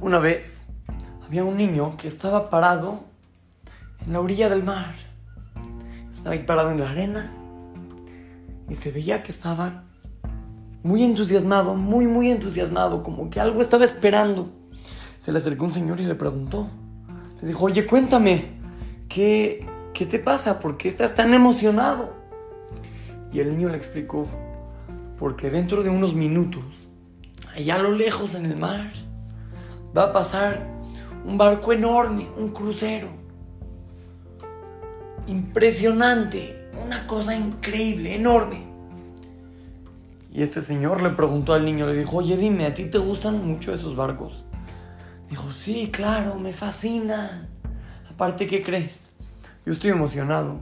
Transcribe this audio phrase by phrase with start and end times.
[0.00, 0.68] Una vez
[1.26, 3.00] había un niño que estaba parado
[4.06, 4.94] en la orilla del mar.
[6.12, 7.32] Estaba ahí parado en la arena
[8.68, 9.82] y se veía que estaba
[10.84, 14.52] muy entusiasmado, muy, muy entusiasmado, como que algo estaba esperando.
[15.18, 16.68] Se le acercó un señor y le preguntó.
[17.42, 18.52] Le dijo, oye, cuéntame,
[19.08, 20.60] ¿qué, qué te pasa?
[20.60, 22.14] ¿Por qué estás tan emocionado?
[23.32, 24.28] Y el niño le explicó,
[25.18, 26.64] porque dentro de unos minutos,
[27.52, 28.92] allá a lo lejos en el mar,
[29.96, 30.66] va a pasar
[31.24, 33.08] un barco enorme, un crucero.
[35.26, 38.66] Impresionante, una cosa increíble, enorme.
[40.32, 43.46] Y este señor le preguntó al niño, le dijo, oye, dime, ¿a ti te gustan
[43.46, 44.44] mucho esos barcos?
[45.28, 47.48] Dijo, sí, claro, me fascinan.
[48.10, 49.16] Aparte, ¿qué crees?
[49.66, 50.60] Yo estoy emocionado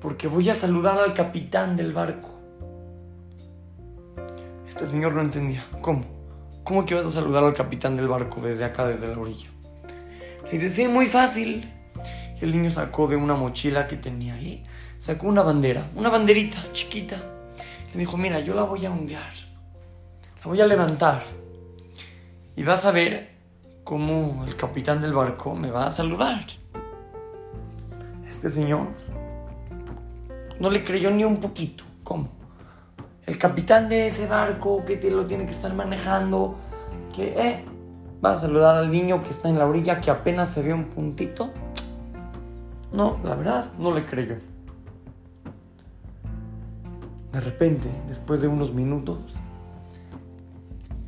[0.00, 2.30] porque voy a saludar al capitán del barco.
[4.68, 5.66] Este señor no entendía.
[5.82, 6.19] ¿Cómo?
[6.70, 9.48] ¿Cómo que vas a saludar al capitán del barco desde acá, desde la orilla?
[10.44, 11.68] Le dice, sí, muy fácil.
[12.40, 14.62] El niño sacó de una mochila que tenía ahí,
[15.00, 17.16] sacó una bandera, una banderita chiquita.
[17.92, 19.32] Le dijo, mira, yo la voy a ondear.
[20.38, 21.24] La voy a levantar.
[22.54, 23.30] Y vas a ver
[23.82, 26.46] cómo el capitán del barco me va a saludar.
[28.30, 28.86] Este señor
[30.60, 31.82] no le creyó ni un poquito.
[32.04, 32.39] ¿Cómo?
[33.26, 36.56] El capitán de ese barco que te lo tiene que estar manejando,
[37.14, 37.64] que eh,
[38.24, 40.84] va a saludar al niño que está en la orilla que apenas se ve un
[40.84, 41.50] puntito.
[42.92, 44.36] No, la verdad, no le creyó.
[47.32, 49.36] De repente, después de unos minutos,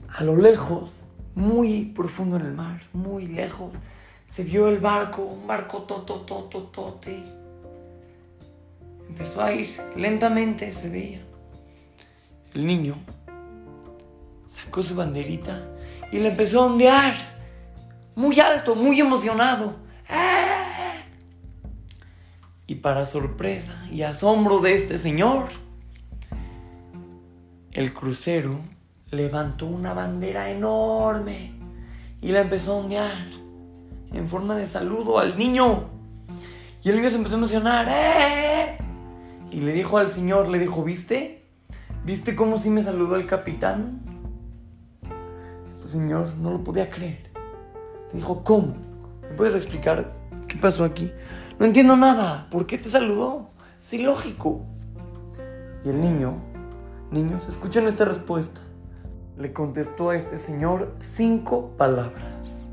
[0.08, 3.72] a lo lejos, muy profundo en el mar, muy lejos,
[4.26, 7.22] se vio el barco, un barco totototote.
[9.08, 11.31] Empezó a ir, lentamente se veía.
[12.54, 12.96] El niño
[14.48, 15.62] sacó su banderita
[16.10, 17.14] y le empezó a ondear,
[18.14, 19.76] muy alto, muy emocionado.
[20.08, 20.92] ¡Ah!
[22.66, 25.46] Y para sorpresa y asombro de este señor,
[27.72, 28.60] el crucero
[29.10, 31.54] levantó una bandera enorme
[32.20, 33.26] y la empezó a ondear
[34.12, 35.88] en forma de saludo al niño.
[36.82, 37.86] Y el niño se empezó a emocionar.
[37.88, 38.76] ¡Eh!
[39.50, 41.41] Y le dijo al señor, le dijo, ¿viste?
[42.04, 44.00] ¿Viste cómo sí me saludó el capitán?
[45.70, 47.30] Este señor no lo podía creer.
[48.12, 48.74] Le dijo, ¿cómo?
[49.22, 50.12] ¿Me puedes explicar
[50.48, 51.12] qué pasó aquí?
[51.60, 52.48] No entiendo nada.
[52.50, 53.50] ¿Por qué te saludó?
[53.80, 54.62] Es ilógico.
[55.84, 56.34] Y el niño,
[57.12, 58.60] niños, escuchen esta respuesta.
[59.38, 62.66] Le contestó a este señor cinco palabras.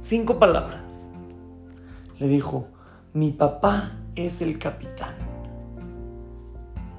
[0.00, 1.08] Cinco palabras.
[2.18, 2.66] Le dijo,
[3.12, 5.14] mi papá es el capitán.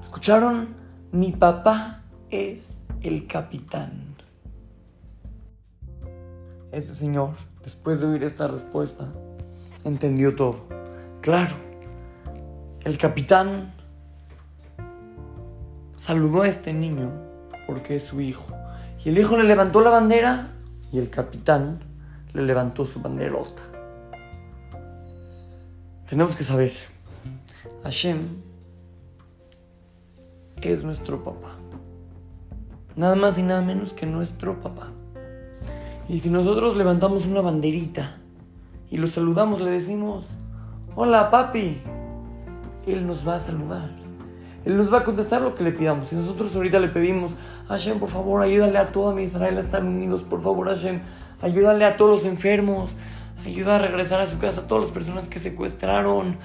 [0.00, 0.83] ¿Escucharon?
[1.14, 4.16] Mi papá es el capitán.
[6.72, 9.06] Este señor, después de oír esta respuesta,
[9.84, 10.64] entendió todo.
[11.20, 11.54] Claro,
[12.82, 13.74] el capitán
[15.94, 17.12] saludó a este niño
[17.68, 18.52] porque es su hijo.
[19.04, 20.50] Y el hijo le levantó la bandera
[20.90, 21.78] y el capitán
[22.32, 23.62] le levantó su banderota.
[26.08, 26.72] Tenemos que saber,
[27.84, 28.53] Hashem
[30.72, 31.56] es nuestro papá.
[32.96, 34.92] Nada más y nada menos que nuestro papá.
[36.08, 38.16] Y si nosotros levantamos una banderita
[38.90, 40.26] y lo saludamos, le decimos,
[40.94, 41.80] hola papi,
[42.86, 43.90] Él nos va a saludar.
[44.64, 46.08] Él nos va a contestar lo que le pidamos.
[46.08, 47.36] Si nosotros ahorita le pedimos,
[47.68, 51.00] Hashem, por favor, ayúdale a toda mi Israel a estar unidos, por favor, Hashem,
[51.42, 52.92] ayúdale a todos los enfermos,
[53.44, 56.38] ayuda a regresar a su casa a todas las personas que secuestraron,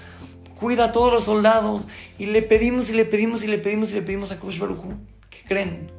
[0.60, 1.88] cuida a todos los soldados.
[2.18, 4.84] Y le pedimos y le pedimos y le pedimos y le pedimos a Kosh Baruj
[5.30, 5.92] ¿Qué creen?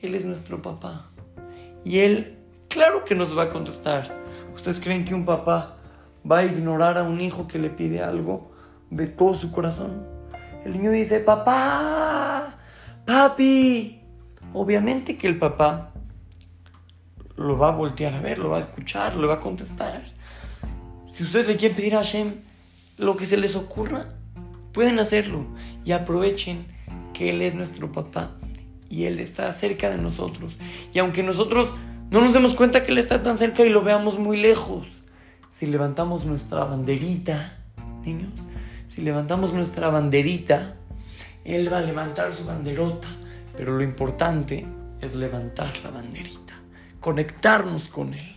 [0.00, 1.10] Él es nuestro papá.
[1.84, 4.14] Y él, claro que nos va a contestar.
[4.54, 5.76] ¿Ustedes creen que un papá
[6.30, 8.52] va a ignorar a un hijo que le pide algo
[8.90, 10.06] de todo su corazón?
[10.64, 12.58] El niño dice, papá,
[13.04, 14.00] papi.
[14.52, 15.92] Obviamente que el papá
[17.36, 20.04] lo va a voltear a ver, lo va a escuchar, lo va a contestar.
[21.06, 22.34] Si ustedes le quieren pedir a Hashem
[22.96, 24.06] lo que se les ocurra,
[24.72, 25.46] pueden hacerlo
[25.84, 26.66] y aprovechen
[27.12, 28.32] que Él es nuestro papá
[28.88, 30.56] y Él está cerca de nosotros.
[30.92, 31.72] Y aunque nosotros
[32.10, 35.02] no nos demos cuenta que Él está tan cerca y lo veamos muy lejos,
[35.48, 37.58] si levantamos nuestra banderita,
[38.04, 38.32] niños,
[38.88, 40.76] si levantamos nuestra banderita,
[41.44, 43.08] Él va a levantar su banderota.
[43.56, 44.66] Pero lo importante
[45.00, 46.54] es levantar la banderita,
[47.00, 48.36] conectarnos con Él.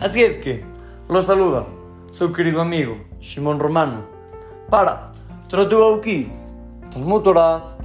[0.00, 0.64] Así es que,
[1.08, 1.66] los saluda
[2.10, 4.04] su querido amigo Shimon Romano
[4.68, 5.12] para
[5.48, 6.54] Trotuau Kids,
[6.90, 7.76] Talmud Torah,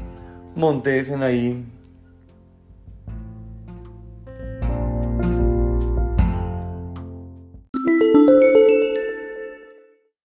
[0.56, 1.75] Montes en ahí.